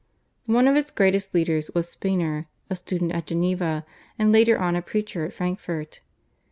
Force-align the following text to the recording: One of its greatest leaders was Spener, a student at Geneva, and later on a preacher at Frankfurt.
One 0.47 0.67
of 0.67 0.75
its 0.75 0.89
greatest 0.89 1.35
leaders 1.35 1.69
was 1.75 1.87
Spener, 1.95 2.47
a 2.71 2.75
student 2.75 3.11
at 3.11 3.27
Geneva, 3.27 3.85
and 4.17 4.31
later 4.31 4.57
on 4.57 4.75
a 4.75 4.81
preacher 4.81 5.25
at 5.25 5.31
Frankfurt. 5.31 5.99